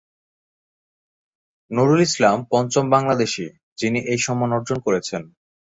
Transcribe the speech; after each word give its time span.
নুরুল 1.71 2.01
ইসলাম 2.01 2.37
পঞ্চম 2.51 2.85
বাংলাদেশী 2.89 3.45
যিনি 3.77 3.99
এই 4.11 4.19
সম্মান 4.25 4.49
অর্জন 4.57 4.77
করেছেন। 4.79 5.21